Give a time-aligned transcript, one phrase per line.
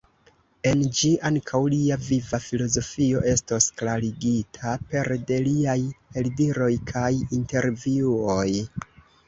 [0.67, 5.77] En ĝi ankaŭ lia viva filozofio estos klarigita pere de liaj
[6.23, 8.51] eldiroj kaj intervjuoj.